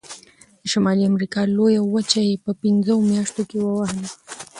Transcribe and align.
د 0.61 0.63
شمالي 0.71 1.03
امریکا 1.11 1.41
لویه 1.57 1.81
وچه 1.85 2.21
یې 2.29 2.35
په 2.45 2.51
پنځو 2.61 2.95
میاشتو 3.11 3.41
کې 3.49 3.57
ووهله. 3.61 4.07